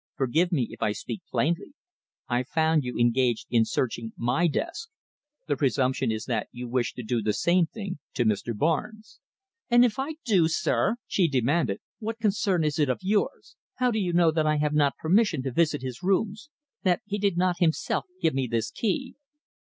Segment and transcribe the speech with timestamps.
[0.15, 1.75] Forgive me if I speak plainly.
[2.27, 4.89] I found you engaged in searching my desk.
[5.47, 8.57] The presumption is that you wish to do the same thing to Mr.
[8.57, 9.19] Barnes'."
[9.69, 13.55] "And if I do, sir!" she demanded, "what concern is it of yours?
[13.75, 16.49] How do you know that I have not permission to visit his rooms
[16.81, 19.13] that he did not himself give me this key?"